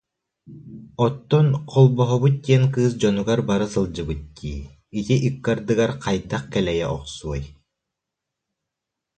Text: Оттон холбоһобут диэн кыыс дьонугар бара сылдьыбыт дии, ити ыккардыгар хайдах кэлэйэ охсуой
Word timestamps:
Оттон 1.05 1.47
холбоһобут 1.71 2.35
диэн 2.45 2.63
кыыс 2.73 2.93
дьонугар 3.01 3.39
бара 3.49 3.67
сылдьыбыт 3.73 4.21
дии, 4.37 4.61
ити 4.97 5.15
ыккардыгар 5.29 5.91
хайдах 6.03 6.43
кэлэйэ 6.53 6.87
охсуой 6.97 7.41